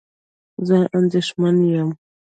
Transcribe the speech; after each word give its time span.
زه 0.67 0.77
اندېښمن 0.97 1.55
یم 1.73 1.89